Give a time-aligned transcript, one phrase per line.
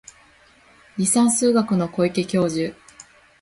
[0.97, 2.75] 離散数学の小池教授